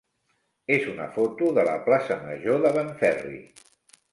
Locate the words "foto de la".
1.17-1.75